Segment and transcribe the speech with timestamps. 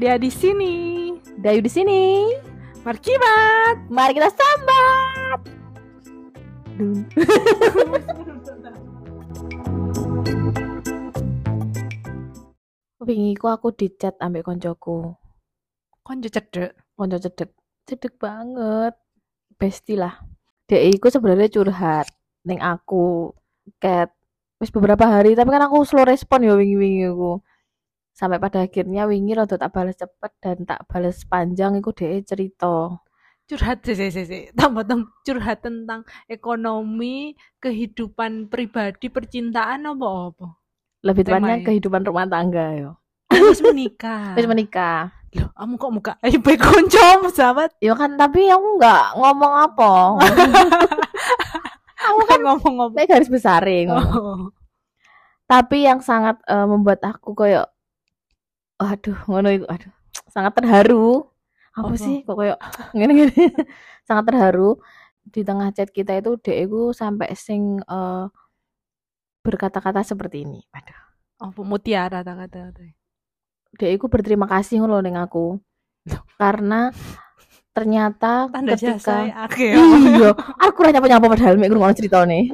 [0.00, 1.12] Dia di sini.
[1.36, 2.32] Dayu di sini.
[2.80, 3.92] Markibat.
[3.92, 5.40] Mari kita sambat.
[13.04, 15.12] Wingi ku aku dicat ambek koncoku.
[16.00, 16.72] Konco cedek.
[16.96, 17.52] Konco cedek.
[17.84, 18.96] Cedek banget.
[19.60, 20.24] Besti lah.
[20.64, 22.08] Dia iku sebenarnya curhat
[22.48, 23.36] ning aku
[23.76, 24.08] ket
[24.62, 27.42] wis beberapa hari tapi kan aku slow respon ya wingi-wingi aku.
[28.14, 33.02] Sampai pada akhirnya wingi rada tak balas cepet dan tak balas panjang iku dia cerita.
[33.50, 34.42] Curhat sih, sih, sih.
[34.54, 40.46] Tambah tem- curhat tentang ekonomi, kehidupan pribadi, percintaan apa apa.
[41.02, 41.66] Lebih tepatnya Temanya.
[41.66, 42.90] kehidupan rumah tangga yo.
[43.34, 44.32] Wis menikah.
[44.38, 45.10] Wis menikah.
[45.32, 47.72] Loh, kamu kok muka ayo baik konco sahabat.
[47.82, 49.92] Ya kan tapi aku nggak ngomong apa.
[52.10, 52.96] Aku kan ngomong-ngomong.
[52.96, 53.88] Nek garis besaring.
[53.92, 54.50] Oh.
[55.46, 57.68] Tapi yang sangat eh, membuat aku koyo
[58.82, 59.92] aduh ngono iku aduh
[60.32, 61.28] sangat terharu.
[61.72, 61.96] Apa, Apa?
[61.96, 62.54] sih kok koyo
[62.96, 63.52] ngene-ngene.
[64.08, 64.80] sangat terharu
[65.22, 68.26] di tengah chat kita itu dek iku sampai sing eh,
[69.44, 70.60] berkata-kata seperti ini.
[70.74, 70.98] Aduh.
[71.42, 72.82] Apa mutiara tak kata-kata.
[73.78, 75.58] Dek iku berterima kasih ngono ning aku.
[76.40, 76.90] Karena
[77.72, 79.72] ternyata Tanda ketika jasa akeh.
[79.72, 82.52] iya aku ora nyapa-nyapa padahal mek ngrungokno ceritane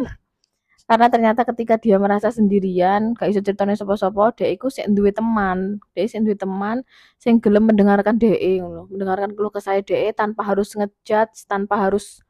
[0.89, 5.83] karena ternyata ketika dia merasa sendirian gak iso ceritane sapa-sapa dhek iku sik duwe teman
[5.93, 6.81] dhek sik duwe teman
[7.19, 12.25] sing gelem mendengarkan dhek ngono mendengarkan keluh kesah dhek tanpa harus ngejudge tanpa harus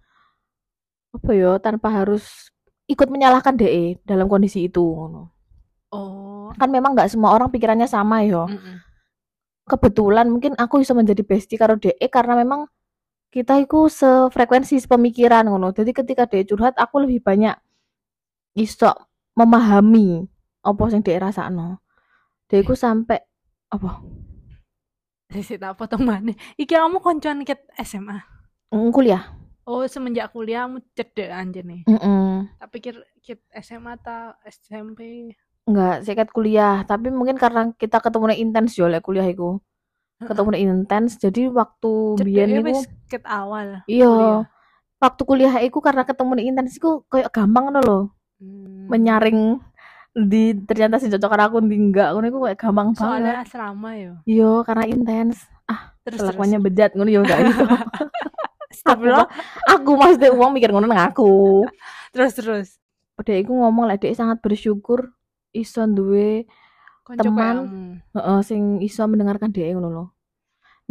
[1.08, 2.50] apa ya tanpa harus
[2.88, 5.30] ikut menyalahkan dhek dalam kondisi itu ngono
[5.88, 6.52] Oh.
[6.52, 8.76] kan memang nggak semua orang pikirannya sama yo Mm-mm.
[9.64, 12.68] kebetulan mungkin aku bisa menjadi bestie karo DE karena memang
[13.28, 15.72] kita itu sefrekuensi pemikiran ngono.
[15.76, 17.54] Jadi ketika DE curhat aku lebih banyak
[18.56, 18.90] iso
[19.36, 20.24] memahami
[20.64, 21.80] apa sing DE rasakno.
[22.48, 23.20] DE ku sampai
[23.68, 24.00] apa?
[25.28, 26.32] Sisi tak potong mana?
[26.56, 28.16] Iki kamu koncoan ket SMA.
[28.72, 29.28] Mm, kuliah.
[29.68, 31.84] Oh, semenjak kuliah kamu cedek anjir nih.
[31.84, 32.48] Mm-mm.
[32.56, 35.28] Tak pikir kit SMA ta SMP.
[35.68, 39.60] Enggak, sikat kuliah, tapi mungkin karena kita ketemunya intens yo lek kuliah iku.
[40.18, 43.86] Ketemunya intens, jadi waktu biyen niku wis ket awal.
[43.86, 44.42] iya, kuliah.
[44.98, 48.00] waktu kuliah iku karena ketemunya intens iku kayak gampang ngono lho.
[48.38, 48.86] Hmm.
[48.86, 49.58] menyaring
[50.14, 53.02] di ternyata si cocok karo aku enggak ngono iku kayak gampang banget.
[53.02, 54.12] Soalnya asrama yo.
[54.26, 55.46] Yo karena intens.
[56.02, 57.66] Terus Kelakuannya bejat ngono yo enggak iso.
[58.78, 59.26] Stop aku,
[59.68, 61.66] aku maksudnya uang mikir ngono nang aku.
[62.14, 62.68] Terus terus.
[63.18, 65.12] Udah iku ngomong lah dia sangat bersyukur
[65.50, 66.46] iso duwe
[67.08, 67.56] Konco Teman.
[68.12, 70.04] heeh sing iso mendengarkan dia ngono lho.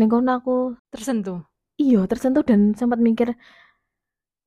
[0.01, 1.45] Ning kono aku tersentuh.
[1.78, 3.38] iya tersentuh dan sempat mikir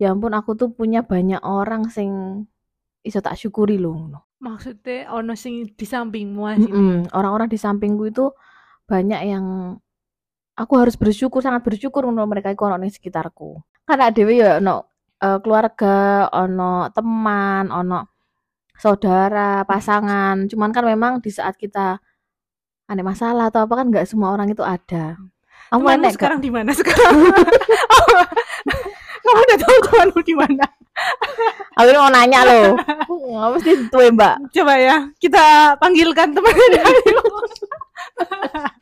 [0.02, 2.10] ya ampun aku tuh punya banyak orang sing
[3.06, 4.18] iso tak syukuri lho ngono.
[4.42, 6.42] Maksudnya ono sing di sampingmu.
[6.42, 7.14] Mm-mm.
[7.14, 8.34] Orang-orang di sampingku itu
[8.90, 9.78] banyak yang
[10.58, 13.62] aku harus bersyukur, sangat bersyukur untuk mereka iku ono ning sekitarku.
[13.86, 14.90] Karena dhewe ya ono
[15.22, 18.09] eh, keluarga, ono teman, ono
[18.80, 20.48] saudara, pasangan.
[20.48, 22.00] Cuman kan memang di saat kita
[22.90, 25.20] ada masalah atau apa kan nggak semua orang itu ada.
[25.70, 26.18] Kamu gak?
[26.18, 27.14] sekarang di mana sekarang?
[29.22, 30.66] Kamu udah tahu temanmu di mana?
[31.78, 32.74] Aku mau nanya loh.
[33.38, 34.50] Apa sih tuh mbak?
[34.50, 37.20] Coba ya, kita panggilkan temannya Dayu.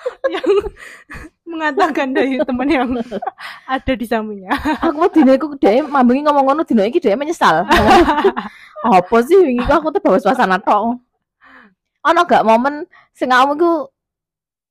[0.34, 0.50] yang
[1.50, 2.88] mengatakan Dayu teman yang
[3.74, 4.54] ada di sampingnya.
[4.78, 7.66] Aku mau dino iku dhek mambengi ngomong ngono dino iki dhek menyesal.
[8.86, 11.02] Apa sih wingi ku aku tuh bawa suasana tok.
[12.00, 13.90] Ono gak momen sing iku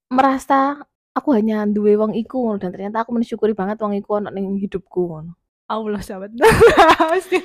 [0.09, 0.81] merasa
[1.13, 5.05] aku hanya duwe wong iku dan ternyata aku mensyukuri banget wong iku ono ning hidupku
[5.05, 5.37] ngono.
[5.69, 6.33] Allah sahabat.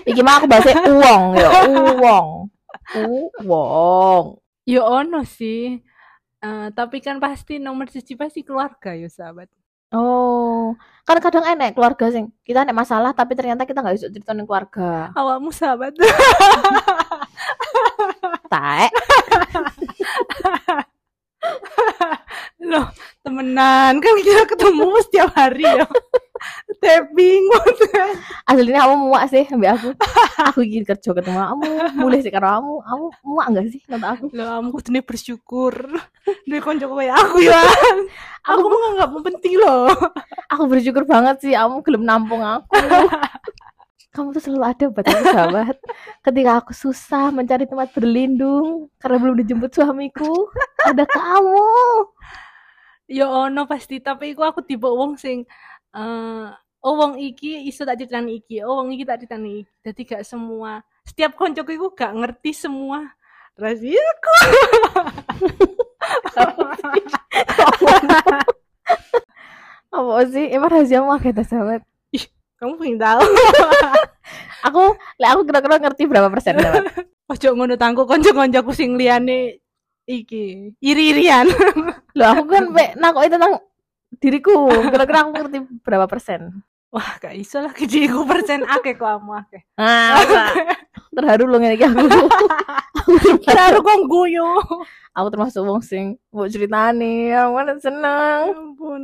[0.08, 1.48] Iki mah aku bahasa uang ya,
[2.00, 2.26] uang.
[3.44, 4.24] Uang.
[4.64, 5.84] ya ono sih.
[6.44, 9.48] Eh, tapi kan pasti nomor siji pasti keluarga ya sahabat.
[9.94, 10.76] Oh,
[11.08, 14.44] kan kadang enek keluarga sing kita enek masalah tapi ternyata kita nggak bisa cerita ning
[14.44, 15.08] keluarga.
[15.16, 15.96] Awakmu sahabat.
[18.52, 18.92] Taek.
[22.70, 22.86] Loh,
[23.20, 25.86] temenan kan kita ketemu setiap hari ya.
[26.82, 27.44] Tapping
[28.44, 29.88] aslinya kamu muak sih ambil aku
[30.36, 34.24] aku iki kerja ketemu kamu mulai sih karo kamu kamu muak enggak sih nonton aku
[34.36, 35.74] Loh, kamu kudune bersyukur.
[36.44, 37.60] Duwe konco kayak aku ya.
[38.44, 39.88] Aku menganggapmu penting loh.
[40.52, 42.76] aku bersyukur banget sih kamu gelem nampung aku
[44.14, 45.74] kamu tuh selalu ada buat aku sahabat.
[46.22, 50.46] Ketika aku susah mencari tempat berlindung karena belum dijemput suamiku
[50.86, 51.66] ada kamu.
[53.10, 55.42] Ya ono pasti, tapi iku aku tipe wong sing
[55.92, 56.46] eh
[56.84, 59.72] oh wong iki iso tak critani iki, oh wong iki tak critani iki.
[59.82, 63.10] Jadi gak semua setiap koncoku iku gak ngerti semua
[63.58, 64.36] rahasiaku.
[69.94, 70.50] Apa sih?
[70.50, 71.82] Emang rahasia mah kita sahabat
[72.64, 73.20] kamu pengen tahu
[74.66, 74.82] aku
[75.20, 76.84] lek aku kira-kira ngerti berapa persen sahabat
[77.32, 79.60] ojo ngono tangku konco-koncoku sing liyane
[80.08, 81.44] iki iri-irian
[82.16, 83.58] Loh aku kan pe nakoki tentang
[84.22, 84.70] diriku.
[84.86, 86.62] Kira-kira aku ngerti berapa persen.
[86.94, 90.14] wah gak iso lah diriku persen akeh kok kamu akeh Ah,
[91.10, 92.06] terharu loh ngene iki aku.
[93.42, 94.46] kira kok guyu
[95.10, 98.40] aku termasuk wong sing mau ceritani, aku kan seneng.
[98.46, 99.02] Ya ampun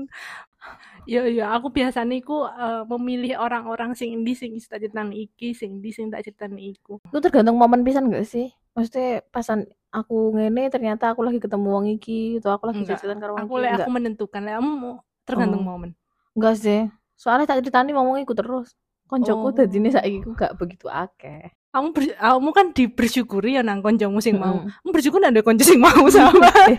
[1.10, 5.76] ya ya aku biasanya iku eh, memilih orang-orang sing endi sing tak ceritan iki sing
[5.76, 8.46] endi sing tak ceritan iku Itu tergantung momen pisan gak sih?
[8.70, 13.34] Maksudnya pasan aku ngene ternyata aku lagi ketemu wong iki atau aku lagi ceritan karo
[13.34, 13.58] wong aku iki.
[13.58, 13.82] lek Enggak.
[13.82, 14.90] aku menentukan lek kamu
[15.24, 15.68] tergantung Oh.
[15.68, 15.90] momen
[16.30, 16.80] Enggak sih.
[17.12, 18.78] Soalnya tak ceritani ngomong iku terus.
[19.04, 19.52] Koncoku Oh.
[19.52, 21.50] dadine saiki ku gak begitu akeh.
[21.68, 25.62] kamu ber- kamu kan di bersyukuri ya nang koncomu sing mau kamu bersyukur ada konco
[25.62, 26.74] sing mau sama Eh,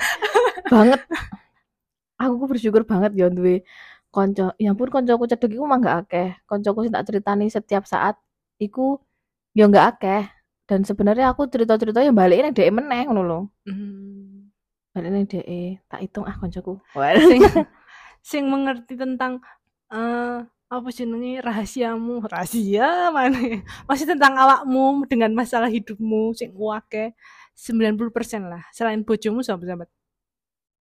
[0.67, 0.99] banget
[2.17, 3.63] aku ku bersyukur banget ya duwe
[4.11, 6.29] konco ya ampun koncoku cedek iku mah gak akeh.
[6.45, 8.19] Koncoku sing tak ceritani setiap saat
[8.59, 8.99] iku
[9.55, 10.23] ya gak akeh.
[10.67, 13.39] Dan sebenarnya aku cerita-cerita yang balik nang dhek meneh ngono lho.
[13.67, 14.51] Hmm.
[14.91, 15.47] balik nang dhek
[15.87, 16.79] tak hitung ah koncoku.
[17.23, 17.41] Sing
[18.29, 19.39] sing mengerti tentang
[19.91, 20.39] eh
[20.71, 22.23] apa jenenge rahasiamu.
[22.27, 23.39] Rahasia mana?
[23.89, 27.15] Masih tentang awakmu dengan masalah hidupmu sing wake
[27.55, 28.63] 90% lah.
[28.71, 29.89] Selain bojomu sama sahabat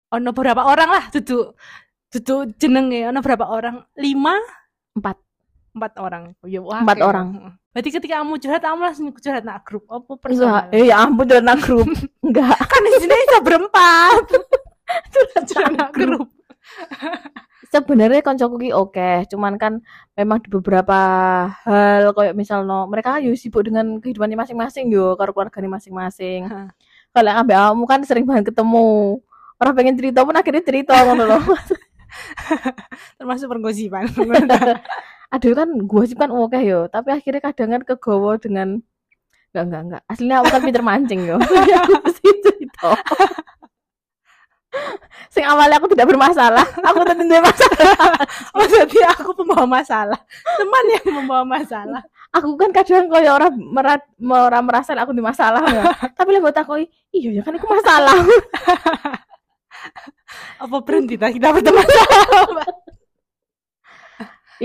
[0.08, 1.52] ono berapa orang lah duduk
[2.08, 3.84] duduk jenenge ono berapa orang?
[4.00, 4.36] Lima?
[4.96, 5.16] Empat.
[5.76, 6.32] Empat orang.
[6.40, 6.84] Oh, ya wake.
[6.84, 7.28] Empat orang.
[7.68, 9.86] berarti ketika kamu curhat kamu langsung curhat nak grup.
[9.86, 11.86] Apa personal eh ya ampun udah nang grup.
[12.26, 12.58] Enggak.
[12.66, 14.24] Kan di sini bisa berempat.
[15.48, 16.26] Curhat nak grup.
[17.68, 19.84] sebenarnya koncoku ki oke cuman kan
[20.16, 20.96] memang di beberapa
[21.68, 26.48] hal kayak misal no mereka kan sibuk dengan kehidupannya masing-masing yo karo keluarganya masing-masing.
[27.12, 29.20] Kalau ambil kamu kan sering banget ketemu.
[29.58, 31.42] Orang pengen cerita pun akhirnya cerita ngono loh
[33.18, 34.08] termasuk pergosipan.
[35.34, 38.80] Aduh kan gue sih kan oke yo tapi akhirnya kadang kan kegowo dengan
[39.52, 41.36] enggak enggak enggak aslinya aku kan pinter mancing yo.
[41.84, 42.96] Aku mesti cerita
[45.32, 47.96] sing awalnya aku tidak bermasalah aku tetap tidak masalah.
[48.52, 50.20] Oh jadi aku pembawa masalah.
[50.60, 52.02] Teman yang membawa masalah.
[52.36, 55.84] Aku kan kadang koyo orang merat orang merasa aku di masalah ya.
[56.12, 58.16] tapi lek mbok takoi iya ya kan aku masalah
[60.58, 61.82] Apa berhenti tak kita berteman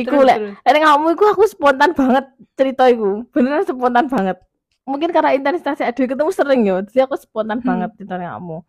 [0.02, 0.58] iku lek.
[0.66, 2.26] lek kamu iku aku spontan banget
[2.58, 3.24] cerita iku.
[3.30, 4.38] Beneran spontan banget.
[4.84, 6.82] Mungkin karena intensitas aduh ketemu sering yo.
[6.82, 7.68] Jadi aku spontan Hmm.
[7.70, 8.66] banget cerita kamu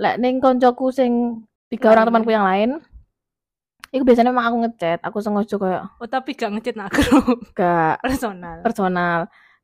[0.00, 2.80] lek ning koncoku sing tiga orang temanku yang lain
[3.92, 8.00] Iku biasanya emang aku ngechat, aku sengaja kayak Oh tapi gak ngechat nak grup gak.
[8.00, 8.64] Personal.
[8.64, 9.18] Personal.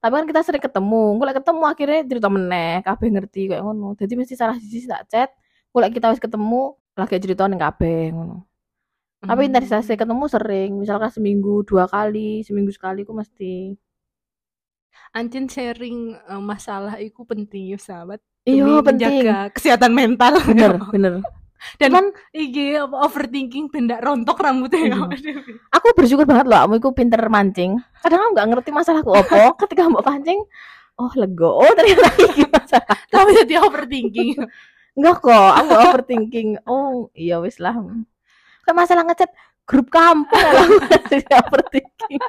[0.04, 3.96] Tapi kan kita sering ketemu, gue ketemu akhirnya cerita meneh, kabeh ngerti kayak ngono.
[3.96, 5.32] Jadi mesti salah sisi tak chat,
[5.68, 8.36] gue kita wis ketemu lagi cerita ning kabeh ngono.
[9.18, 9.48] Tapi Hmm.
[9.50, 13.74] intensitasnya ketemu sering, misalkan seminggu dua kali, seminggu sekali, gue mesti.
[15.10, 21.12] Ancen sharing eh, masalah itu penting ya sahabat Iya penting, menjaga kesehatan mental bener bener.
[21.76, 24.98] Dan Cuman IG overthinking benda rontok rambutnya Iya.
[25.76, 27.76] aku bersyukur banget loh, kamu itu pinter mancing.
[27.98, 30.38] Kadang aku nggak ngerti masalahku apa, ketika mau pancing,
[30.96, 32.96] oh lego, oh ternyata ini masalah.
[33.10, 34.38] Tapi jadi overthinking
[34.98, 36.58] Enggak kok, aku overthinking.
[36.66, 37.78] Oh, iya wis lah.
[38.66, 39.30] Kan masalah ngechat
[39.62, 40.66] grup kampung lah
[41.06, 42.22] aku overthinking.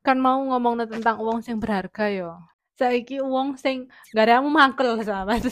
[0.00, 2.38] Kan mau ngomong tentang uang sing berharga yo
[2.78, 5.42] Saiki uang sing gak ada mangkel sahabat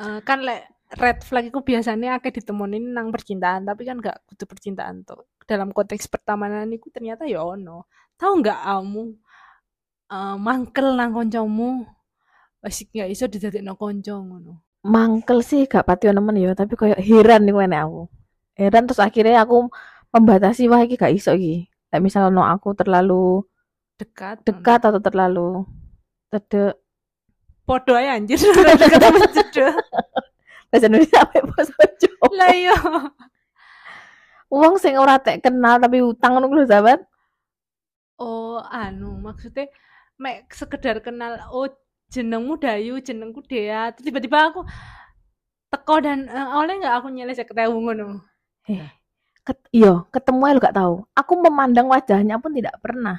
[0.00, 0.66] Eh, Kan lek
[0.98, 5.70] red flag itu biasanya akeh ditemuin nang percintaan tapi kan gak kudu percintaan tuh dalam
[5.70, 7.86] konteks pertemanan itu ternyata ya ono
[8.18, 9.14] tahu nggak kamu
[10.10, 11.86] eh, mangkel nang koncomu
[12.60, 17.44] wis gak iso didadekno konco ngono Mangkel sih gak pati nemen ya, tapi kayak heran
[17.44, 18.02] nih enek aku.
[18.56, 19.68] Heran terus akhirnya aku
[20.08, 21.68] membatasi wah iki gak iso iki.
[21.92, 23.44] Kayak misalnya no aku terlalu
[24.00, 25.68] dekat dekat atau terlalu
[26.32, 26.72] tede
[27.68, 28.40] podo aja anjir
[28.80, 29.74] dekat sama cedek
[30.72, 32.26] bahasa Indonesia apa ya bahasa Jawa.
[32.32, 32.76] lah iya
[34.50, 37.04] Uang sing ora tek kenal tapi utang ngono lho sahabat.
[38.18, 39.68] oh anu maksudnya
[40.20, 41.66] mek sekedar kenal oh
[42.12, 44.60] jenengmu Dayu jenengku Dea tiba-tiba aku
[45.72, 48.08] teko dan eh, oleh nggak aku nyele ketemu ngono
[48.68, 48.86] Eh,
[49.42, 50.94] ket, iya, ketemu aja lo gak tahu.
[51.16, 53.18] Aku memandang wajahnya pun tidak pernah.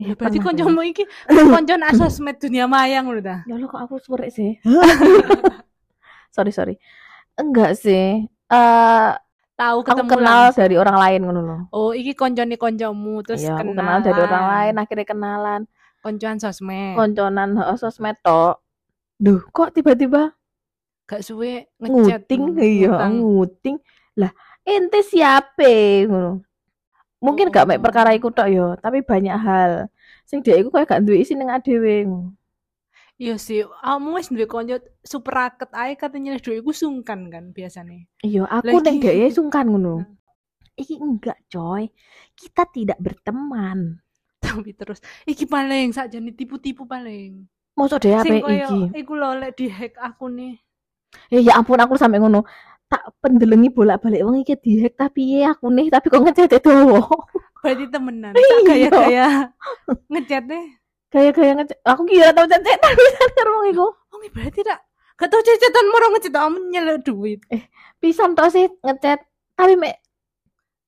[0.00, 1.04] Ya, berarti pernah, koncomu iki
[1.54, 4.58] koncon asosmed dunia maya ngono ta Ya lo kok aku sore sih?
[6.34, 6.74] sorry sorry.
[7.38, 8.26] Enggak sih.
[8.26, 9.10] Eh
[9.54, 10.58] tahu aku ketemu kenal langsung.
[10.62, 13.78] dari orang lain ngono loh Oh, iki koncone koncomu terus iya aku kenalan.
[13.78, 15.60] kenal dari orang lain akhirnya kenalan
[15.98, 16.94] Koncoan sosmed.
[16.94, 18.62] konconan heeh, sosmed tok
[19.16, 20.30] duh kok tiba-tiba
[21.04, 22.28] Gak suwe ngechat.
[22.28, 23.76] nguting iya nguting
[24.14, 24.30] lah
[24.62, 25.66] ente siapa
[26.04, 26.44] ngono
[27.18, 27.84] mungkin gak mek Oh.
[27.84, 29.72] perkara iku tok yo tapi banyak hal
[30.22, 32.06] sing dia iku kayak gak duwe isi ning adewe
[33.18, 38.06] Iya sih, kamu wis duwe konco super raket ae katanya duwe iku sungkan kan biasanya.
[38.22, 40.14] iya aku ning dhek sungkan ngono Hmm.
[40.78, 41.90] iki enggak coy
[42.38, 43.98] kita tidak berteman
[44.48, 47.44] Tapi terus iki paling sakjane tipu-tipu paling.
[47.78, 48.80] Mosok deh apa iki?
[48.98, 50.58] iku lho lek di-hack aku nih.
[51.32, 52.42] Ya, ya ampun aku sampe ngono.
[52.88, 56.72] Tak pendelengi bolak-balik wong iki dihack tapi ya aku nih tapi kok ngechat itu.
[57.62, 58.32] Berarti temenan.
[58.32, 58.48] Iya.
[58.48, 59.28] Tak gaya-gaya
[60.08, 60.66] ngechat deh.
[61.12, 61.78] Kayak-kayak ngechat.
[61.84, 63.02] Aku kira tau chat tapi
[63.36, 63.86] karo wong iku.
[64.18, 64.80] Ini berarti tak
[65.18, 66.34] gak tau cecetan moro ngechat
[66.72, 67.40] nyeluk duit.
[68.00, 69.20] Pisan tok sih ngechat
[69.54, 70.00] tapi mek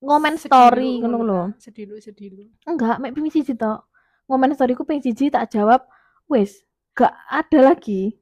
[0.01, 1.41] ngomen story ngono lho.
[1.61, 2.49] Sedilu sedilu.
[2.65, 3.85] Enggak, mek ping siji tok.
[4.25, 5.85] Ngomen storyku ping siji tak jawab
[6.25, 6.65] wis
[6.97, 8.17] gak ada lagi.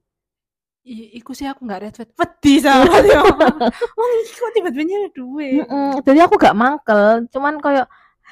[0.83, 2.09] I, iku sih aku gak red flag.
[2.19, 3.21] Wedi sama dia.
[3.95, 5.65] Wong iki kok tiba-tiba nyeluk duit.
[6.03, 7.83] Jadi aku gak mangkel, cuman koyo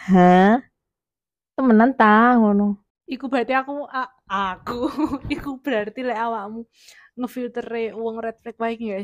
[0.10, 0.60] hah?
[1.56, 2.82] Temenan ta ngono.
[3.08, 4.92] Iku berarti aku a- aku
[5.36, 6.68] iku berarti lek awakmu
[7.18, 9.00] ngefiltere uang red flag baik ya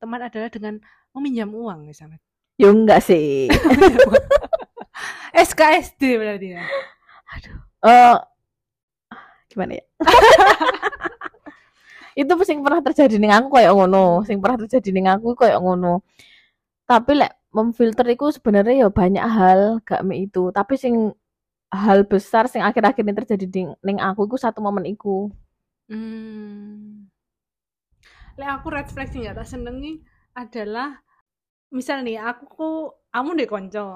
[0.00, 0.74] teman adalah dengan
[1.14, 2.18] meminjam uang ya sama
[2.58, 3.46] Ya enggak sih.
[5.48, 6.62] SKSD berarti ya
[7.86, 8.16] Eh
[9.48, 9.84] gimana ya?
[12.18, 16.02] itu sing pernah terjadi ning aku kayak ngono, sing pernah terjadi ning aku kayak ngono.
[16.86, 21.14] Tapi lek memfilter itu sebenarnya ya banyak hal gak me itu, tapi sing
[21.70, 25.30] hal besar sing akhir-akhir ini terjadi ning, ning aku itu satu momen iku.
[25.88, 27.08] hmm.
[28.38, 30.04] lek aku red flag sing gak tak senengi
[30.36, 31.00] adalah
[31.68, 32.68] misal nih aku ku
[33.12, 33.86] kamu deh konco.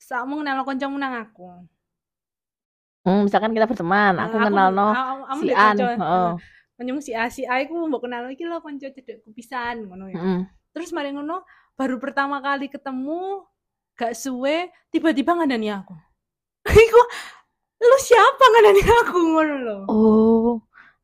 [0.00, 1.48] Sakmu kenal koncomu nang aku.
[3.04, 4.88] Hmm, misalkan kita berteman, aku kenal no
[5.28, 5.88] kamu si deh An, konco.
[6.00, 6.30] heeh.
[6.74, 10.16] koncomu si A si A iku mbok kenal iki lho konco cedekku pisan ngono ya.
[10.18, 10.40] Heeh.
[10.74, 11.44] terus mari ngono
[11.78, 13.46] baru pertama kali ketemu
[13.94, 15.94] gak suwe tiba-tiba ngandani aku.
[16.84, 17.00] Iku
[17.84, 19.16] lu siapa ngandani aku?
[19.20, 19.76] ngono lho.
[19.86, 20.52] Oh,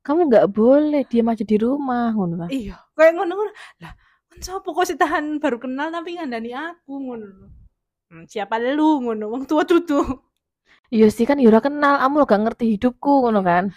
[0.02, 2.48] kamu nggak boleh diam aja di rumah ngono kan.
[2.50, 3.52] iya kayak ngono ngono
[3.84, 3.92] lah
[4.30, 7.26] kan sapa kok sih tahan baru kenal tapi ngandani aku ngono
[8.10, 10.00] hmm, siapa lu ngono wong tua tutu
[10.90, 13.70] Iya sih kan Yura kenal, kamu lo gak ngerti hidupku ngono kan.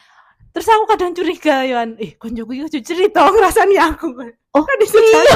[0.50, 4.10] terus aku kadang curiga yoan eh koncoku iki ojo cerita ngrasani aku
[4.54, 4.78] Oh, kan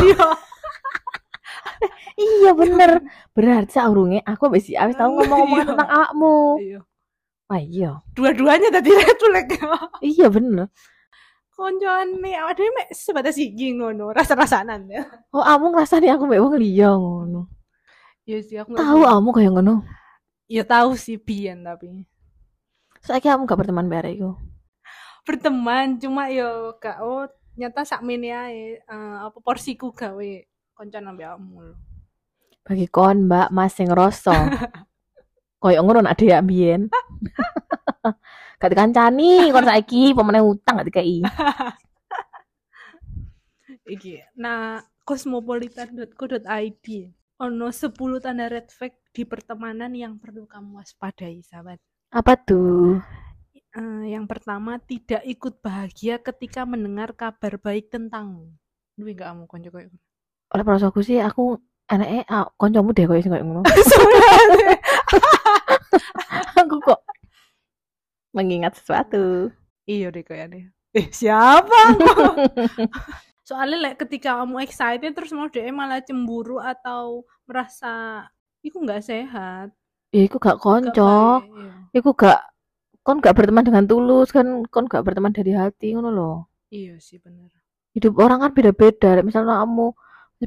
[0.05, 0.29] yo
[2.17, 3.01] Iya bener.
[3.37, 5.69] Berarti saurunge aku mbek si Awis tahu ngomong-ngomong Iya.
[5.69, 6.35] tentang awakmu.
[6.57, 6.79] iya
[7.47, 7.91] Wah iya.
[8.13, 8.89] dua-duanya tadi
[9.21, 9.49] flag
[10.01, 10.67] Iya bener.
[11.57, 16.41] Koncoan nih awak dhewe mek sebatas iki ngono rasa-rasanan ya Oh, kamu ngrasani aku mbek
[16.45, 17.49] wong liya ngono.
[18.29, 19.75] Iya sih aku Tahu kamu kayak ngono.
[20.45, 22.05] Ya tahu sih biyen tapi
[23.01, 24.31] Saiki kamu gak berteman arek iku.
[25.27, 27.27] berteman cuma yo gak oh
[27.59, 30.31] nyata sak mene ae eh, apa porsiku gawe
[30.77, 31.73] konco nambe kamu.
[32.67, 34.35] Bagi kon, Mbak, Mas sing rasa.
[35.63, 36.81] Kayak ngono nak dhek mbiyen.
[38.57, 41.21] gak dikancani kon saiki pemene utang gak dikai.
[43.87, 44.19] Iki.
[44.41, 46.87] Nah, cosmopolitan.co.id
[47.37, 51.77] ono 10 tanda red flag di pertemanan yang perlu kamu waspadai, sahabat.
[52.11, 52.99] Apa tuh?
[53.77, 58.49] Eh, yang pertama, tidak ikut bahagia ketika mendengar kabar baik tentangmu.
[58.97, 59.89] Duwe gak kamu konco koyo?
[60.51, 63.61] Oleh perasaanku sih aku anaknya ah, koncomu deh kayak sing kayak ngono.
[63.91, 64.77] Sebenarnya.
[66.57, 66.99] aku kok
[68.37, 69.49] mengingat sesuatu.
[69.89, 70.69] Iya deh kayaknya.
[70.93, 71.97] Eh siapa?
[73.47, 78.27] Soalnya like, ketika kamu excited terus mau dia malah cemburu atau merasa
[78.61, 79.71] itu nggak sehat.
[80.11, 81.43] Ya iku gak konco.
[81.43, 81.71] iya.
[81.95, 82.39] Iku gak
[83.03, 86.37] kon gak berteman dengan tulus kan kon gak berteman dari hati ngono loh.
[86.71, 87.51] Iya sih bener.
[87.95, 89.15] Hidup orang kan beda-beda.
[89.15, 89.95] Lek Misalnya kamu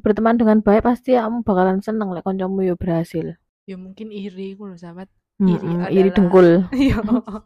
[0.00, 3.36] berteman dengan baik pasti kamu bakalan seneng lek koncomu yo berhasil.
[3.64, 5.08] Ya mungkin iri ku loh sahabat.
[5.40, 6.48] Iri iri adalah- dengkul.
[6.84, 6.98] Iya.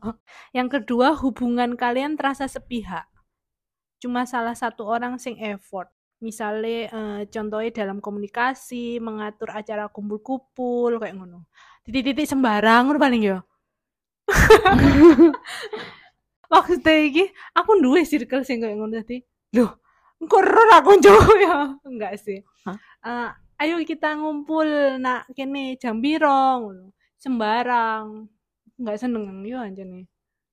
[0.56, 3.06] Yang kedua hubungan kalian terasa sepihak.
[4.02, 5.88] Cuma salah satu orang sing effort.
[6.18, 11.46] Misalnya eh, contohnya dalam komunikasi, mengatur acara kumpul-kumpul kayak ngono.
[11.86, 13.38] Titik-titik sembarang ngono paling ya.
[16.52, 19.20] Maksudnya iki aku duwe circle sing kayak ngono tadi.
[19.54, 19.78] Loh,
[20.18, 21.76] engko ra koncoku ya.
[21.86, 22.40] Enggak sih.
[22.64, 22.76] Hah?
[23.04, 23.30] Eh,
[23.64, 26.90] ayo kita ngumpul nak kene jam piro ngono.
[27.25, 28.28] Sembarang.
[28.76, 30.04] Enggak seneng yo anjene.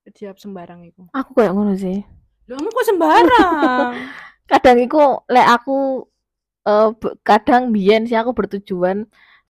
[0.08, 1.12] Siap sembarang iku.
[1.12, 2.00] Aku kayak ngono sih.
[2.48, 3.92] Loh, kamu kok sembarang?
[4.52, 6.08] Kadang iku lek aku
[6.64, 9.04] eh, be- kadang biyen sih aku bertujuan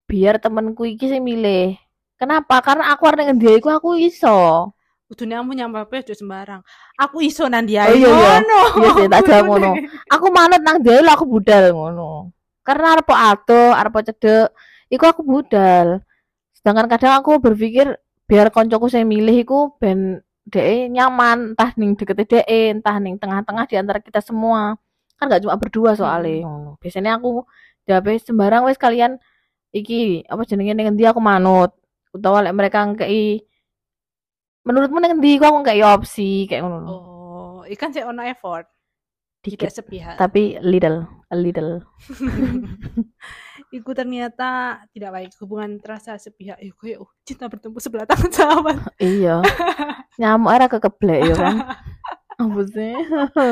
[0.08, 1.76] biar temenku iki sing milih.
[2.16, 2.64] Kenapa?
[2.64, 4.72] Karena aku arep ngendi iku aku iso.
[5.12, 6.64] Kudune kamu nyampe aja sembarang.
[7.00, 7.88] Aku iso nang dia.
[7.88, 8.32] Oh, iya, iya.
[8.40, 8.62] ngono.
[8.80, 9.72] Iya sih, tak jawab ngono.
[10.16, 12.32] Aku manut nang dia aku budal ngono.
[12.64, 14.54] Karena arep ado, arep cedek,
[14.92, 16.04] iku aku budal.
[16.60, 17.96] Sedangkan kadang aku berpikir
[18.28, 20.20] biar koncoku sing milih iku ben
[20.52, 24.76] dhek nyaman, entah ning dekete dhek, entah ning tengah-tengah di antara kita semua.
[25.16, 26.76] Kan gak cuma berdua soalnya ngono.
[26.84, 27.48] Biasanya aku
[27.88, 29.16] jawabe sembarang wis kalian
[29.72, 31.72] iki apa jenenge ning endi aku manut.
[32.12, 33.40] Utawa lek mereka ngkei
[34.68, 36.78] menurutmu ning endi iku aku ngkei opsi kayak ngono.
[36.86, 38.68] Oh, ikan sih ono effort.
[39.40, 40.16] Tidak Dikit sepihak.
[40.20, 41.80] tapi little, a little.
[43.70, 46.58] Iku ternyata tidak baik hubungan terasa sepihak.
[46.58, 48.78] Ya kayak oh, cinta bertemu sebelah tangan sahabat.
[48.98, 49.46] Iya.
[50.18, 51.56] Nyamuk era kekeblek ya kan.
[52.42, 52.96] Apa sih?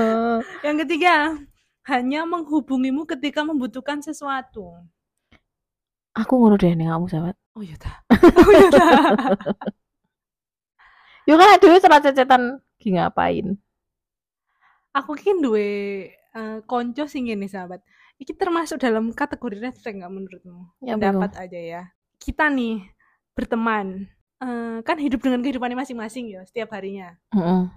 [0.65, 1.37] Yang ketiga,
[1.85, 4.73] hanya menghubungimu ketika membutuhkan sesuatu.
[6.17, 7.35] Aku ngono deh nih kamu sahabat.
[7.53, 8.01] Oh iya ta.
[8.09, 8.87] Oh iya ta.
[11.29, 13.53] Yo kan ada serat cecetan ki ngapain?
[14.97, 15.69] Aku kan duwe
[16.09, 17.85] eh, konco sing ngene sahabat.
[18.17, 20.61] Iki termasuk dalam kategori red flag nggak menurutmu?
[20.81, 21.81] Ya Pendapat aja ya.
[22.17, 22.81] Kita nih
[23.37, 24.09] berteman
[24.41, 27.13] eh, kan hidup dengan kehidupannya masing-masing ya setiap harinya.
[27.33, 27.69] Heeh.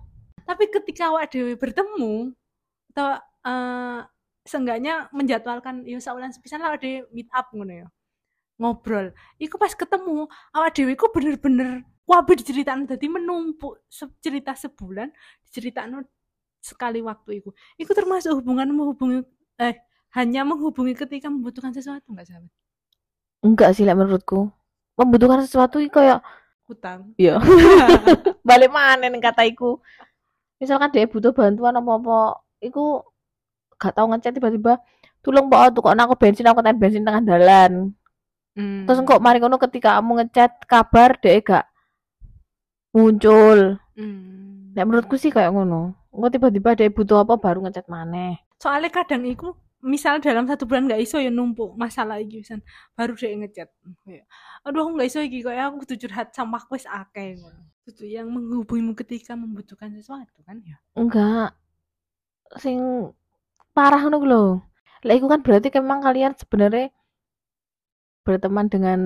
[0.49, 2.33] Tapi ketika awak dewe bertemu
[2.97, 4.01] atau eh,
[4.49, 7.89] seenggaknya menjadwalkan ya saulan sepisan lah awak dewe meet up ngono ya.
[8.57, 9.13] Ngobrol.
[9.37, 10.25] Iku pas ketemu
[10.57, 15.13] awak dewe iku bener-bener wabe diceritain dadi menumpuk se- cerita sebulan
[15.45, 16.01] diceritain
[16.65, 17.53] sekali waktu iku.
[17.77, 19.21] Iku termasuk hubungan menghubungi
[19.61, 19.77] eh
[20.17, 22.51] hanya menghubungi ketika membutuhkan sesuatu enggak sahabat?
[23.41, 24.51] Enggak sih lek menurutku.
[24.99, 26.21] Membutuhkan sesuatu kayak
[26.71, 27.11] Hutang.
[27.19, 27.43] ya
[28.49, 29.83] balik mana ning kata iku.
[30.63, 33.03] Misalkan dia butuh bantuan apa-apa, iku
[33.81, 34.77] gak tau ngechat tiba-tiba
[35.25, 37.97] tulung mbok tukokno aku bensin aku ten bensin tengah dalan.
[38.55, 38.85] Hmm.
[38.85, 41.65] Terus kok mari ngono ketika kamu ngechat kabar dia gak
[42.93, 43.81] muncul.
[43.97, 44.77] Hmm.
[44.77, 45.97] Nek menurutku sih kayak ngono.
[46.13, 48.39] Engko tiba-tiba dia butuh apa baru ngechat maneh.
[48.61, 52.61] soalnya kadang iku misal dalam satu bulan nggak iso ya numpuk masalah iki pisan
[52.93, 53.69] baru dia ngechat
[54.65, 58.05] aduh aku nggak iso iki kayak aku kudu curhat sama aku wis akeh ngono itu
[58.07, 61.57] yang menghubungimu ketika membutuhkan sesuatu kan ya Enggak.
[62.61, 62.79] Sing
[63.75, 64.45] parah ngono lho.
[65.07, 66.93] Lah iku kan berarti memang kalian sebenarnya
[68.27, 68.99] berteman dengan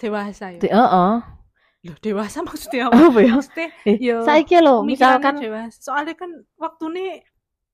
[0.00, 1.14] dewasa ya di- heeh.
[1.80, 3.32] loh dewasa maksudnya apa Apa ya?
[3.36, 7.04] maksudnya Eh, Yo, saiki lho, pemikirannya misalkan dewasa soalnya kan waktu ini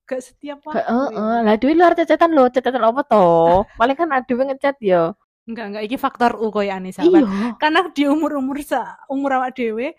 [0.07, 1.07] gak setiap waktu heeh.
[1.11, 1.43] ya.
[1.43, 3.27] Lah dhewe luar cecetan lho, cecetan apa to?
[3.79, 5.11] Paling kan dhewe ngechat ya.
[5.43, 7.55] enggak enggak iki faktor U koyo aneh sahabat Iya.
[7.55, 9.95] karena di umur-umur sa umur awak dhewe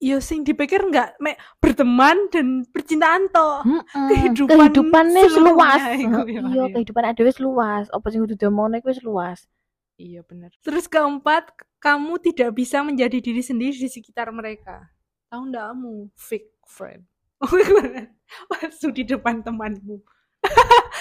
[0.00, 4.26] yo sing dipikir enggak mek berteman dan percintaan toh Heeh.
[4.50, 5.82] kehidupan seluruhnya luas.
[5.86, 6.18] ya,
[6.50, 7.86] Iya, kehidupan dhewe luas.
[7.90, 9.38] Apa sing kudu diomongno iku wis luas.
[9.94, 10.50] Iya benar.
[10.64, 14.88] Terus keempat, kamu tidak bisa menjadi diri sendiri di sekitar mereka.
[15.28, 17.04] Tahu ndak kamu fake friend?
[18.50, 19.96] Waktu di depan temanmu.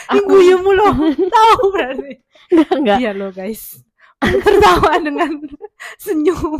[0.09, 0.93] Ini Aku- guyumu loh.
[1.15, 2.17] Tahu berarti.
[2.49, 2.97] Enggak, enggak.
[2.97, 3.83] Iya loh guys.
[4.19, 5.31] Tertawa dengan
[5.95, 6.59] senyum,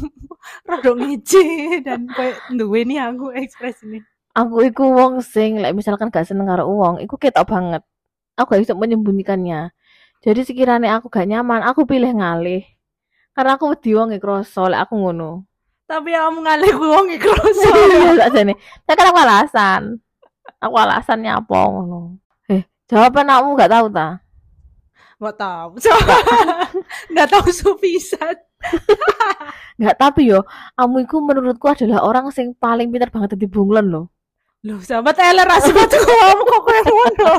[0.64, 4.00] rodok ngece dan kayak duwe nih aku ekspres ini.
[4.32, 7.84] Aku iku wong sing lek misalkan gak seneng karo wong, iku ketok banget.
[8.40, 9.76] Aku gak bisa menyembunyikannya.
[10.24, 12.64] Jadi sekiranya aku gak nyaman, aku pilih ngalih.
[13.36, 15.49] Karena aku wedi wong e lek aku ngono.
[15.90, 17.66] Tapi kamu ngalih gue wong kroso.
[17.90, 18.54] Iya sakjane.
[18.86, 19.82] Saya kan aku alasan.
[20.62, 22.22] Aku alasannya apa ngono.
[22.46, 24.22] Eh, jawaban kamu gak tahu ta?
[25.18, 25.70] Gak tahu.
[27.18, 28.38] Gak tahu supisan.
[29.82, 30.46] Gak tapi yo,
[30.78, 34.06] kamu iku menurutku adalah orang sing paling pintar banget dadi bunglon loh.
[34.62, 37.32] Loh, sahabat Ella rasa batu kamu kok kayak ngono.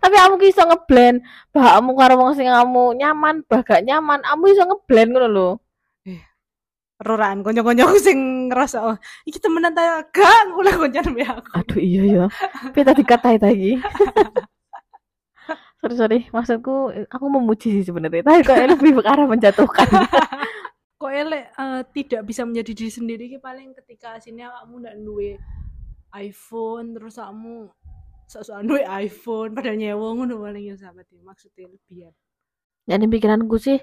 [0.00, 1.22] Tapi kamu iso ngeblend
[1.54, 5.50] bahakmu karo wong sing kamu nyaman, bah gak nyaman, kamu iso ngeblend ngono lho.
[7.00, 11.50] Roraan konco-konco sing ngerasa oh, iki temenan ta gak mulai koncan mbek aku.
[11.56, 12.24] Aduh iya ya.
[12.68, 13.70] Tapi tadi katai tadi.
[15.80, 18.20] sorry sorry, maksudku aku memuji sih sebenarnya.
[18.20, 19.88] Tapi kok lebih ke arah menjatuhkan.
[21.00, 25.40] Kok elek eh, tidak bisa menjadi diri sendiri ki paling ketika sini kamu ndak duwe
[26.12, 27.72] iPhone terus kamu
[28.28, 32.12] sok-sokan duwe iPhone padahal nyewa ngono paling ya sahabat ya maksudnya lebih
[32.84, 33.80] Jadi pikiranku sih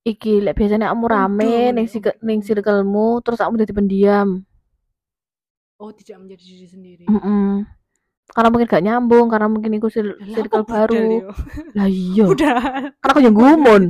[0.00, 1.74] iki lek biasanya kamu rame Aduh.
[1.76, 1.86] ning
[2.24, 4.28] ning circlemu terus kamu jadi pendiam.
[5.80, 7.04] oh tidak menjadi diri sendiri.
[7.08, 7.64] Mm-mm.
[8.30, 11.04] Karena mungkin gak nyambung, karena mungkin iku cir- Lah, circle aku baru.
[11.72, 12.24] Lah iya.
[12.28, 12.60] Udah.
[13.00, 13.82] Karena aku yang gumun.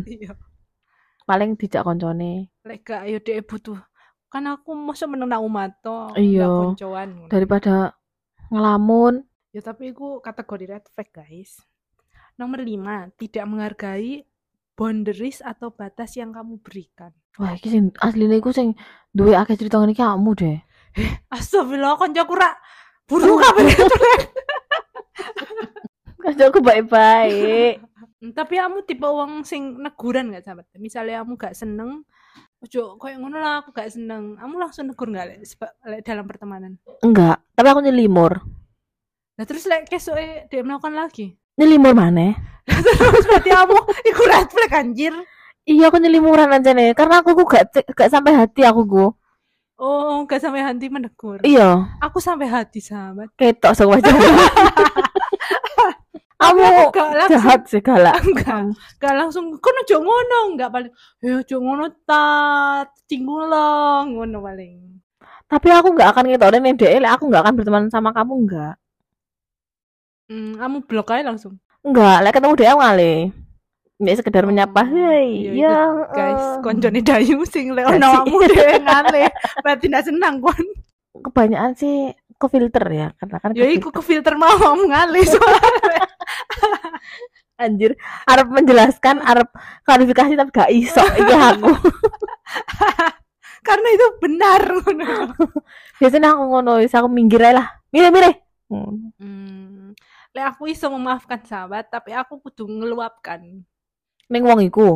[1.26, 3.82] Paling dijak koncone Lek gak ayo dhek butuh.
[4.30, 6.14] Kan aku masa meneng nak umat to.
[6.14, 6.78] Iya.
[7.26, 7.98] daripada
[8.54, 11.58] ngelamun Ya tapi itu kategori red flag guys.
[12.38, 14.22] Nomor lima, tidak menghargai
[14.80, 17.12] boundaries atau batas yang kamu berikan.
[17.36, 18.72] Wah, iki sing asline iku sing
[19.12, 20.56] duwe akeh cerita ngene iki kamu deh.
[21.28, 22.56] Astagfirullah koncoku rak
[23.04, 23.68] buru kabeh.
[26.24, 27.76] Kancaku baik-baik.
[28.20, 30.68] Hmm, tapi kamu tipe uang sing neguran gak sahabat?
[30.76, 32.04] Misalnya kamu gak seneng,
[32.60, 34.36] ojo kayak ngono lah aku gak seneng.
[34.36, 36.76] Kamu langsung negur gak seba- lek dalam pertemanan?
[37.00, 38.44] Enggak, tapi aku nyelimur.
[39.40, 41.32] Nah terus lek kesoke dia melakukan lagi.
[41.60, 42.32] Nyelimur mana?
[42.64, 43.76] terus berarti kamu
[44.08, 45.12] iku red flag anjir.
[45.62, 49.06] Iya aku nyelimuran aja nih, karena aku ku gak gak sampai hati aku ku.
[49.76, 51.40] Oh, gak sampai hati menegur.
[51.40, 53.28] Iya, Aku sampai hati sahabat.
[53.36, 54.12] ketok sama wajah.
[56.40, 58.16] Kamu Tapi aku gak langsung jahat sih galak.
[58.24, 62.24] enggak gak langsung kono ojo ngono enggak paling ya ojo ngono ta
[63.04, 63.68] tinggung lo
[64.08, 64.72] ngono paling
[65.44, 68.74] Tapi aku nggak akan ngitorin nih deh, aku nggak akan berteman sama kamu enggak.
[70.30, 71.58] Hmm, kamu blok aja langsung?
[71.82, 73.14] Enggak, lek ketemu dia ngale.
[74.00, 75.76] Ini sekedar menyapa, Oh, hei, iya, ya,
[76.08, 79.28] guys eh." koncone dayu sing lek ono kamu dhewe ngale.
[79.60, 80.64] Berarti ndak senang kon.
[81.20, 86.00] Kebanyakan sih ke filter ya, karena kan ya iku ke filter mau kamu ngale soalnya.
[87.60, 87.92] Anjir
[88.24, 89.52] Arab menjelaskan Arab
[89.84, 91.68] klarifikasi tapi gak iso iki aku.
[93.60, 94.62] Karena itu benar
[96.00, 97.68] biasanya aku ngono aku minggir ae lah.
[97.92, 98.32] Mire mire
[98.70, 99.12] Hmm.
[100.30, 103.62] Lek aku iso memaafkan sahabat tapi aku kudu ngeluapkan.
[104.30, 104.94] Ning wong iku?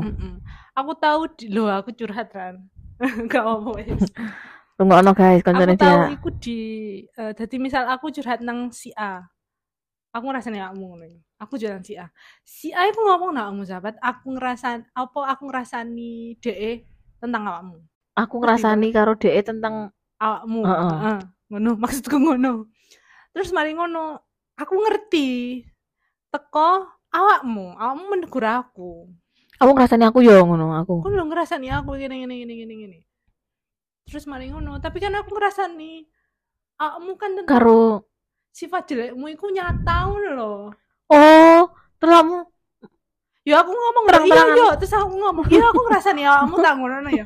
[0.75, 2.66] Aku tahu di lo aku curhat kan
[3.31, 3.75] gak apa
[4.75, 6.59] rungokno guys koncone aku tahu dia iku di
[7.07, 9.23] eh, jadi misal aku curhat nang si A.
[10.14, 11.07] Aku ngerasani kamu ngono
[11.38, 12.11] aku curhat si A.
[12.42, 13.94] Si A itu ngomong nang kamu sahabat.
[14.03, 16.87] Aku ngerasan apa aku ngerasani DE
[17.18, 17.79] tentang kamu
[18.14, 19.90] aku ngerasani karo DE tentang
[20.23, 20.62] awakmu.
[20.62, 20.90] Heeh.
[21.03, 21.20] Heeh.
[21.51, 22.70] ngono maksudku ngono.
[23.35, 24.23] Terus mari ngono
[24.59, 25.62] aku ngerti.
[26.31, 29.07] Teko awakmu awakmu menegur aku.
[29.55, 30.99] Kamu ngerasani aku yo ngono aku.
[31.03, 32.99] Aku lo ngerasani aku gini gini gini gini gini.
[34.05, 36.05] Terus mari ngono tapi kan aku ngerasani
[36.83, 38.03] awakmu kan tentang karo
[38.51, 40.55] sifat jelekmu itu nyata ngono lho.
[41.11, 41.61] Oh
[42.03, 42.38] terus kamu
[43.45, 44.57] ya aku ngomong Terang-terangan.
[44.57, 47.25] iya iya terus aku ngomong iya aku ngerasani awakmu tak ngono ya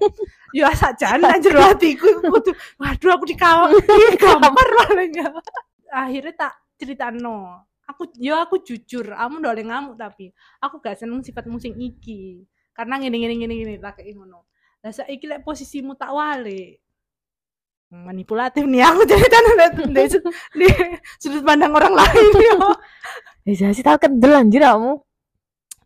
[0.52, 2.52] ya sajan anjir hatiku iku kudu.
[2.76, 3.72] Waduh aku dikawal.
[4.12, 5.28] Iki gampar paling ya
[5.88, 7.66] akhirnya tak ceritano.
[7.88, 10.30] Aku ya aku jujur kamu ndole ngamuk tapi
[10.62, 12.46] aku gak seneng sifatmu sing iki.
[12.72, 14.46] Karena ngene ngene ngene ngene tak kayak ngono.
[14.80, 16.78] Lah saiki lek posisimu tak wale
[17.88, 20.04] manipulatif nih aku di,
[20.60, 20.68] di
[21.16, 22.56] sudut pandang orang lain ya
[23.64, 25.00] ya sih tak kendel anjir kamu.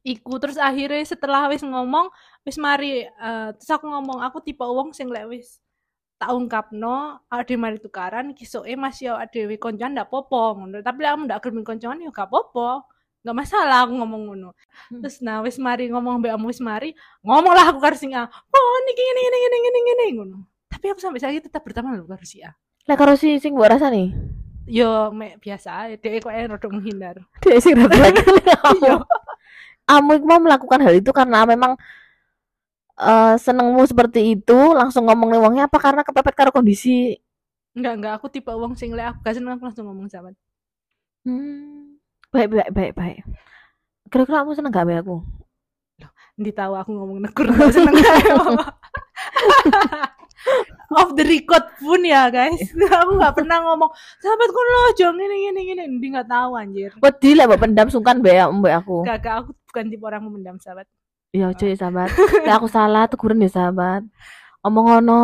[0.03, 2.11] Iku terus akhirnya setelah wis ngomong
[2.43, 5.63] wis mari eh, terus aku ngomong aku tipe uang sing lek wis
[6.23, 10.79] tak ungkapno ade mari tukaran kisoke masih awak dhewe koncoan ndak popo ngono.
[10.79, 12.87] Tapi lek kamu ndak gelem koncoan ya gak popo
[13.23, 14.51] nggak masalah aku ngomong ngono.
[14.91, 15.03] Hmm.
[15.03, 16.91] terus nah wis mari ngomong mbak kamu wis mari
[17.27, 18.31] ngomong lah aku karo sing A.
[18.31, 20.39] Oh niki ngene ngene ngene ngene ngene ngono.
[20.71, 22.55] Tapi aku sampai saiki tetap berteman lho karo si A.
[22.87, 24.15] Lek karo si sing mbok rasani
[24.67, 27.17] yo mek biasa dhek kok rada menghindar.
[27.59, 28.39] Sing red flag kamu
[28.79, 28.95] Iya.
[29.91, 31.75] kamu iku mau melakukan hal itu karena memang
[33.11, 37.19] eh senengmu seperti itu langsung ngomong wongnya apa karena kepepet karo kondisi?
[37.77, 38.13] Enggak enggak.
[38.21, 40.31] Aku tipe uang sing aku gak seneng aku langsung ngomong sama
[41.23, 42.03] Hmm,
[42.35, 43.19] baik baik baik baik.
[44.11, 45.17] Kira-kira kamu seneng gak be aku?
[46.39, 47.95] Ndi tahu aku ngomong negur gak seneng
[50.99, 52.59] off the record pun ya guys.
[53.01, 56.91] Aku nggak pernah ngomong sahabatku lo jong ini ini ini Ndi nggak tahu anjir.
[57.01, 59.07] Wedi lah mbok pendam sungkan be mbak aku.
[59.07, 60.85] gak gak aku bukan tipe orang memendam sahabat
[61.33, 62.13] Ya ojo ya sahabat.
[62.45, 64.05] Lek aku salah teguran ya sahabat.
[64.63, 65.21] Omong ngono.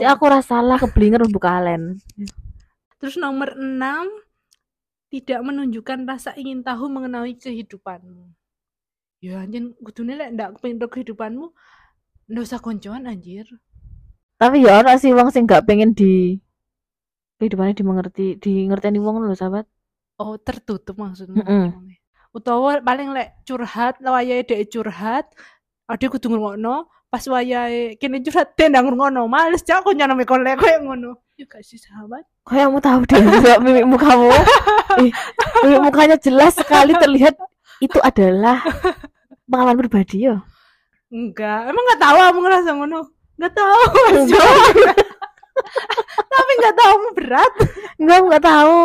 [0.00, 1.82] Cek aku rasa salah keblinger mlebu kalen.
[2.98, 4.08] terus nomor 6
[5.12, 8.32] tidak menunjukkan rasa ingin tahu mengenai kehidupanmu
[9.20, 11.52] ya anjir kudune lek ndak pengen tahu kehidupanmu
[12.32, 13.44] ndak usah koncoan anjir
[14.40, 16.40] Tapi ya ono sih wong sing gak pengen di
[17.36, 19.68] kehidupannya dimengerti, di ngerteni wong lho sahabat.
[20.16, 21.64] oh tertutup maksudmu Mm-mm.
[22.34, 25.26] Utawa paling lek curhat wayahe dhek curhat
[25.86, 30.42] ade kudu ngrungokno pas wayahe kene curhat dhek ndang ngrungokno males cak kok nyaname kon
[30.42, 34.28] lek koyo ngono ya gak sih sahabat kamu tahu deh lihat mimik mukamu.
[35.02, 35.10] Ih,
[35.64, 37.34] mimik mukanya jelas sekali terlihat
[37.80, 38.60] itu adalah
[39.48, 40.44] pengalaman pribadi ya.
[41.08, 43.00] enggak emang nggak tahu kamu ngerasa ngono
[43.38, 43.82] nggak tahu
[46.34, 47.52] tapi nggak tahu kamu berat
[47.94, 48.78] Enggak, aku nggak tahu.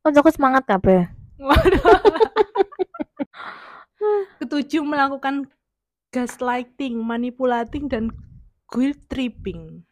[0.00, 1.08] Koncoku semangat kabeh.
[1.40, 1.80] Waduh.
[4.40, 5.46] ketujuh melakukan
[6.10, 8.10] gaslighting manipulating dan
[8.70, 9.86] guilt tripping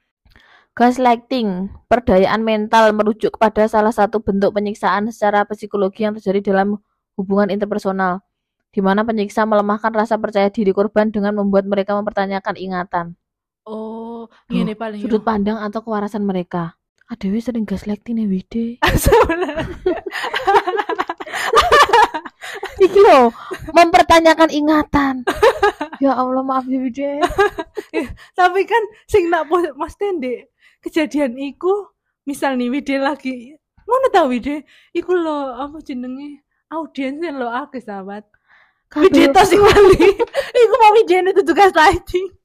[0.79, 6.79] Gaslighting, perdayaan mental merujuk kepada salah satu bentuk penyiksaan secara psikologi yang terjadi dalam
[7.19, 8.23] hubungan interpersonal,
[8.71, 13.19] di mana penyiksa melemahkan rasa percaya diri korban dengan membuat mereka mempertanyakan ingatan,
[13.69, 16.81] Oh, ngene paling sudut pandang atau kewarasan mereka.
[17.13, 18.81] Adewe sering gaslighting nih Wide.
[22.87, 23.35] Iki loh,
[23.75, 25.15] mempertanyakan ingatan.
[26.05, 27.23] ya Allah maaf ya Wide.
[28.39, 31.91] Tapi kan sing nak Mas Tende kejadian iku
[32.23, 33.59] misal nih Wide lagi
[33.89, 36.45] ngono ta Wide iku lo apa jenenge?
[36.69, 38.29] Audiensnya lo akeh sahabat.
[38.93, 40.09] Wide to sing wali.
[40.53, 42.39] Iku mau Wide itu tugas lighting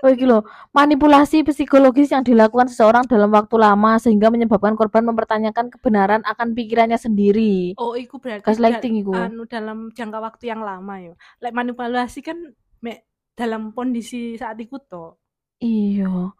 [0.00, 5.68] Oh iki loh, manipulasi psikologis yang dilakukan seseorang dalam waktu lama sehingga menyebabkan korban mempertanyakan
[5.68, 7.76] kebenaran akan pikirannya sendiri.
[7.76, 9.12] oh iku berarti Gaslighting iku.
[9.12, 12.40] anu dalam jangka waktu yang lama yo lek manipulasi kan
[12.80, 13.04] me,
[13.36, 15.20] dalam kondisi saat itu to
[15.60, 16.32] Iya.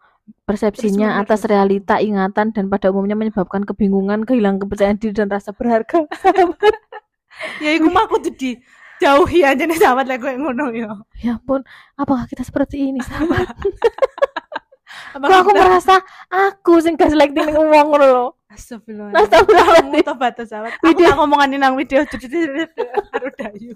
[0.49, 1.29] Persepsinya Terus-menerus.
[1.29, 6.09] atas realita, ingatan, dan pada umumnya menyebabkan kebingungan, kehilangan kepercayaan diri, dan rasa berharga.
[7.63, 8.51] ya iku mah aku tuh di
[9.01, 11.65] jauhi aja nih sahabat lek koyo ngono yo ya ampun,
[11.97, 13.49] apakah kita seperti ini, sahabat?
[15.11, 15.99] Kok aku merasa
[16.31, 18.27] aku sing gaslighting ning wong ngono lho.
[18.51, 19.15] Astagfirullah.
[19.15, 20.03] Astagfirullahaladzim.
[20.07, 20.71] Tobat sahabat.
[20.79, 21.15] Aku Video-
[21.59, 22.67] nang video jadi
[23.11, 23.75] karo Dayu.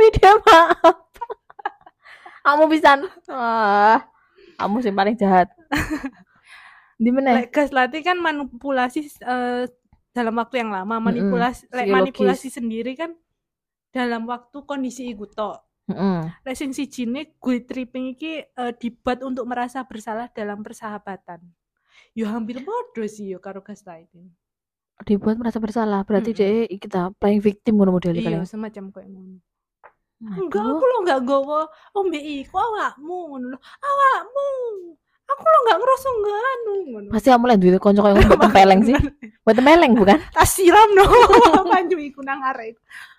[0.00, 0.96] Widya maaf.
[2.44, 3.00] kamu bisa
[3.32, 4.04] ah,
[4.60, 5.48] kamu sing paling jahat.
[7.00, 7.40] Di mana?
[7.40, 9.64] Lek gaslighting kan manipulasi eh,
[10.12, 11.00] dalam waktu yang lama.
[11.00, 11.92] Manipulasi lek psikologis.
[11.92, 13.16] manipulasi sendiri kan
[13.94, 15.62] dalam waktu kondisi iku tok.
[15.86, 16.26] Heeh.
[16.42, 21.38] Lek sing sijine guilt tripping iki eh, dibuat untuk merasa bersalah dalam persahabatan.
[22.10, 24.34] Yo hampir bodoh sih yo karo gaslighting.
[25.02, 26.66] Dibuat merasa bersalah, berarti Mm-mm.
[26.66, 28.46] dia kita playing victim ngono model Iya, kali.
[28.46, 29.38] semacam kayak ngono.
[30.24, 31.60] Enggak, aku lo enggak gowo
[31.92, 33.58] ombe iku awakmu ngono lho.
[33.60, 34.46] Awakmu.
[35.24, 37.08] Aku lo enggak ngerasa enggak anu ngono.
[37.10, 38.96] Pasti kamu lagi duwe kanca koyo buat tempeleng sih.
[39.42, 40.18] Buat tempeleng bukan?
[40.34, 41.04] tas siram no
[41.74, 42.78] panju iku nang arek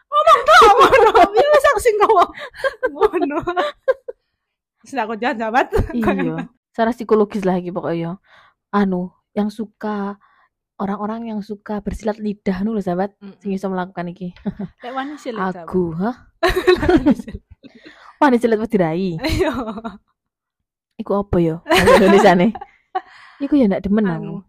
[0.10, 2.30] ngomong to ngono ya wis aku sing ngomong
[2.94, 3.38] ngono
[4.86, 6.46] wis aku jahat sahabat iya.
[6.76, 8.20] Secara psikologis lagi pokoknya.
[8.68, 10.20] Anu, yang suka
[10.76, 14.36] orang-orang yang suka bersilat lidah loh sahabat sing iso melakukan iki.
[14.84, 15.16] lek sahabat
[15.64, 16.36] Aku, hah?
[18.20, 19.16] Wani silat wis dirai.
[19.16, 19.56] ayo
[21.00, 21.64] Iku apa ya?
[21.64, 22.52] Bahasa Indonesia nih.
[23.40, 24.44] Iku ya ndak demen anu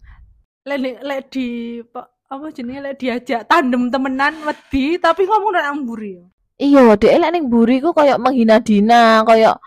[0.67, 1.79] lek lek- lek di
[2.27, 6.25] apa jenenge lek diajak tandem temenan wedi tapi ngomong nang mburi yo
[6.57, 9.61] Iya, dhek lek ning mburi ku koyo menghina Dina, koyo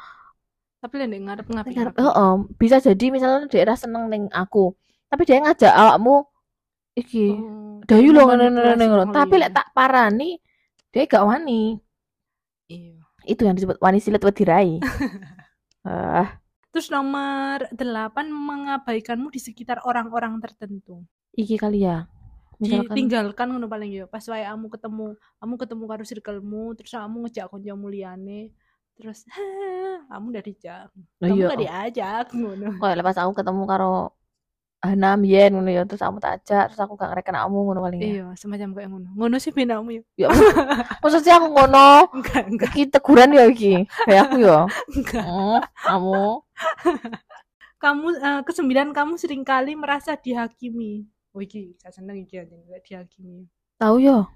[0.80, 4.72] tapi lek ngarep ngapi Ngarep- heeh, bisa jadi misalnya daerah seneng ning aku.
[5.12, 6.24] Tapi dia ngajak awakmu
[6.96, 9.12] iki Oh, dayu lo ngono.
[9.12, 10.40] Tapi lek tak parani
[10.90, 11.78] dia gak wani.
[12.66, 14.70] iya Itu yang disebut wani silet wedi rai.
[15.80, 17.80] Ah, terus nomor 8
[18.28, 22.04] mengabaikanmu di sekitar orang-orang tertentu iki kali ya.
[22.60, 25.06] Misalkan ditinggalkan ngono paling yo pas wae kamu ketemu
[25.40, 28.52] kamu ketemu karo circlemu terus kamu ngejak konco muliane
[29.00, 30.88] terus "Hah, kamu udah dijak.
[31.24, 31.48] Kamu iya.
[31.48, 32.68] gak diajak ngono.
[32.84, 34.12] Koyo lepas aku ketemu karo
[34.84, 38.00] Hana Mien ngono ya terus aku tak ajak terus aku gak ngereken kamu ngono paling
[38.00, 38.08] ya.
[38.12, 39.08] iya semacam kayak ngono.
[39.16, 40.28] Ngono sih benamu yo Ya.
[41.00, 41.88] Maksudnya aku ngono.
[42.20, 42.70] Enggak enggak.
[42.76, 44.60] Iki teguran ya iki kayak aku ya.
[44.92, 45.24] enggak.
[45.24, 46.24] Hmm, kamu
[47.84, 51.08] kamu eh, kesembilan kamu sering kali merasa dihakimi
[51.40, 53.48] oh iki saya seneng iki aja nggak dihakimi
[53.80, 54.28] tahu ya?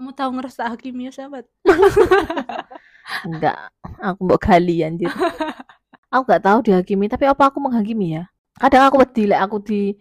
[0.00, 1.44] kamu tahu ngerasa hakimi ya sahabat
[3.26, 3.70] Enggak,
[4.02, 5.06] aku mbok gali anjir.
[6.12, 8.26] aku gak tahu dihakimi, tapi apa aku menghakimi ya?
[8.58, 9.94] Kadang aku wedi lek aku di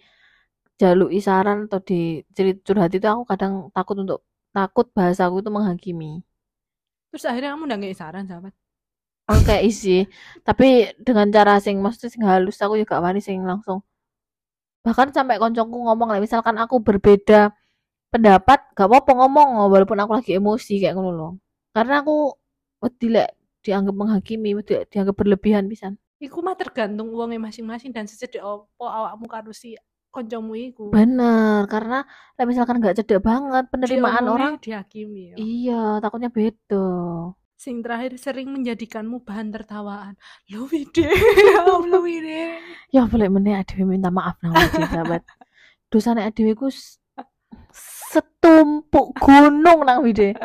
[0.82, 4.19] jaluki saran atau di cerit curhat itu aku kadang takut untuk
[4.51, 6.12] takut bahasaku itu menghakimi.
[7.12, 8.51] terus akhirnya kamu udah nggak saran sahabat
[9.25, 10.06] Oke isi,
[10.45, 13.82] tapi dengan cara sing maksudnya sing halus aku juga wani sing langsung.
[14.86, 17.50] Bahkan sampai koncoku ngomong lah, misalkan aku berbeda
[18.13, 21.32] pendapat, gak apa-apa ngomong walaupun aku lagi emosi kayak ngono loh.
[21.74, 22.38] Karena aku
[22.86, 23.34] wedi lek
[23.65, 25.98] dianggap menghakimi, wedi lek dianggap berlebihan pisan.
[26.21, 29.74] Iku mah tergantung uangnya masing-masing dan secedek opo awakmu karo si
[30.13, 30.93] koncomu iku.
[30.93, 32.06] Bener, karena
[32.39, 35.36] lek misalkan gak cedek banget penerimaan orang, dihakimi ya.
[35.36, 36.88] iya takutnya beda.
[37.56, 40.20] Sing terakhir sering menjadikanmu bahan tertawaan.
[40.52, 41.08] Lu wide,
[41.56, 42.60] ya Allah wide.
[42.91, 45.24] Ya boleh meneh adewe minta maaf nang sahabat.
[45.88, 46.68] Dosane adewe ku
[48.12, 50.36] setumpuk gunung nang wide.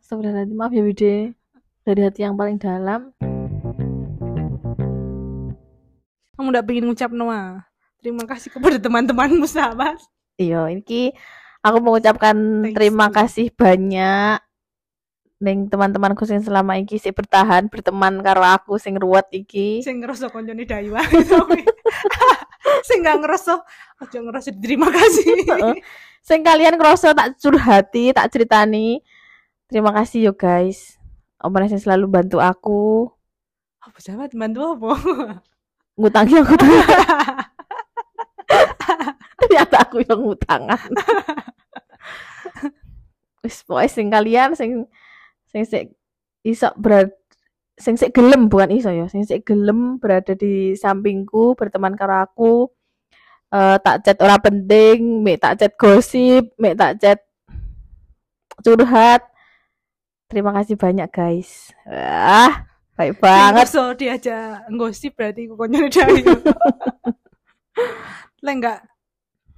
[0.00, 1.36] Sebenarnya maaf ya wide.
[1.84, 3.12] Dari hati yang paling dalam.
[6.40, 7.68] Kamu udah pengen ngucap Noah.
[8.00, 10.00] Terima kasih kepada teman-temanmu sahabat.
[10.40, 11.12] Iya, ini
[11.60, 14.43] aku mengucapkan Thanks terima kasih banyak
[15.42, 19.82] ning teman-temanku sing selama iki sik bertahan berteman karo aku sing ruwet iki.
[19.82, 20.94] sing ngerasa koncone dayu
[22.88, 23.60] sing gak ngerasa
[24.00, 25.36] aja ngerasa terima kasih.
[26.24, 29.04] Sing kalian ngerasa tak curhati, tak ceritani.
[29.68, 30.96] Terima kasih yo guys.
[31.44, 33.12] Omane sing selalu bantu aku.
[33.84, 34.96] apa sahabat bantu apa
[36.00, 36.56] Ngutangi aku.
[39.44, 40.88] Ternyata aku yang ngutangan.
[43.44, 44.88] Wis pokoknya sing kalian sing
[45.54, 45.86] sing sik
[46.42, 47.14] iso berada
[47.78, 52.54] sing sik gelem bukan iso ya, sing sik gelem berada di sampingku berteman karo aku.
[53.54, 57.22] Eh tak chat ora penting, mek tak chat gosip, mek tak chat
[58.66, 59.22] curhat.
[60.26, 61.70] Terima kasih banyak guys.
[61.86, 62.66] Wah,
[62.98, 63.70] baik banget.
[63.70, 66.34] so diajak ngosip berarti aku koncone dayu
[68.44, 68.78] lek enggak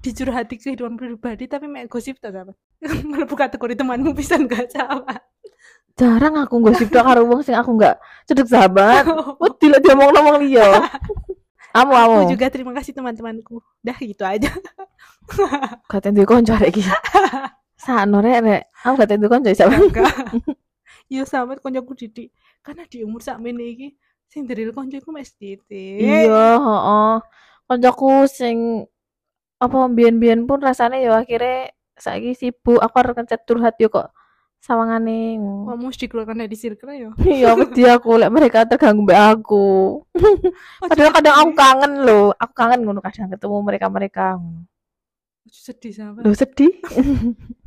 [0.01, 2.57] dicurhati kehidupan pribadi tapi mek gosip tak sahabat
[3.13, 5.21] mlebu kategori temanmu pisan gak sahabat
[5.97, 7.97] Jarang aku gosip tok karo wong sing aku nggak
[8.29, 9.09] cedek sahabat.
[9.41, 10.85] Wedi lek diomong-omong liya.
[11.73, 12.25] Amu amu.
[12.25, 14.49] aku juga terima kasih teman-temanku dah gitu aja
[15.93, 16.85] Katen duwe kanca rek iki.
[17.85, 18.63] Sakno rek rek.
[18.85, 19.77] Aku katen duwe kanca sampe.
[19.77, 20.13] enggak
[21.07, 23.89] yo sahabat koncoku didik karena di umur sakmene iki
[24.27, 27.15] sing dari koncoku mes titik Iya, heeh.
[27.69, 28.89] Kancaku sing
[29.57, 34.13] apa mbiyen-mbiyen pun rasanya ya akhirnya saiki sibuk aku arep ngechat curhat yo kok
[34.63, 35.39] sawangane.
[35.41, 39.67] kamu harus dikeluarkan dari circle ya Iya, wedi aku lek mereka terganggu mbek aku.
[40.83, 42.27] Oh, Padahal kadang aku kangen loh.
[42.37, 44.37] Aku kangen ngono kadang ketemu mereka-mereka.
[45.47, 46.73] sedih sahabat Loh sedih.